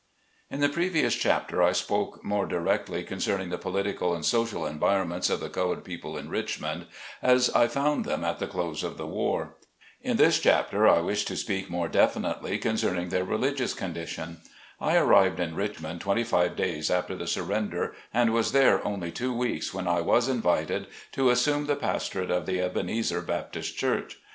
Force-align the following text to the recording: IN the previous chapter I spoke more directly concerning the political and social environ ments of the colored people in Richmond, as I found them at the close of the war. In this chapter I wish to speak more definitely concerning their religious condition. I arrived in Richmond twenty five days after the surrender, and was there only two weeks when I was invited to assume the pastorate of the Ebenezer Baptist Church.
IN 0.49 0.61
the 0.61 0.67
previous 0.67 1.13
chapter 1.13 1.61
I 1.61 1.73
spoke 1.73 2.25
more 2.25 2.47
directly 2.47 3.03
concerning 3.03 3.49
the 3.51 3.59
political 3.59 4.15
and 4.15 4.25
social 4.25 4.65
environ 4.65 5.09
ments 5.09 5.29
of 5.29 5.39
the 5.39 5.47
colored 5.47 5.83
people 5.83 6.17
in 6.17 6.27
Richmond, 6.27 6.87
as 7.21 7.51
I 7.51 7.67
found 7.67 8.03
them 8.03 8.25
at 8.25 8.39
the 8.39 8.47
close 8.47 8.81
of 8.83 8.97
the 8.97 9.05
war. 9.05 9.57
In 10.01 10.17
this 10.17 10.39
chapter 10.39 10.87
I 10.87 11.01
wish 11.01 11.23
to 11.25 11.35
speak 11.35 11.69
more 11.69 11.87
definitely 11.87 12.57
concerning 12.57 13.09
their 13.09 13.23
religious 13.23 13.75
condition. 13.75 14.41
I 14.79 14.95
arrived 14.95 15.39
in 15.39 15.53
Richmond 15.53 16.01
twenty 16.01 16.23
five 16.23 16.55
days 16.55 16.89
after 16.89 17.15
the 17.15 17.27
surrender, 17.27 17.93
and 18.11 18.33
was 18.33 18.53
there 18.53 18.83
only 18.83 19.11
two 19.11 19.31
weeks 19.35 19.71
when 19.71 19.87
I 19.87 20.01
was 20.01 20.27
invited 20.27 20.87
to 21.11 21.29
assume 21.29 21.67
the 21.67 21.75
pastorate 21.75 22.31
of 22.31 22.47
the 22.47 22.59
Ebenezer 22.59 23.21
Baptist 23.21 23.77
Church. 23.77 24.17